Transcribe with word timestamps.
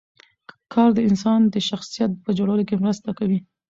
کار 0.73 0.89
د 0.95 0.99
انسان 1.09 1.39
د 1.53 1.55
شخصیت 1.69 2.11
په 2.23 2.29
جوړولو 2.37 2.63
کې 2.69 2.81
مرسته 2.83 3.09
کوي 3.19 3.39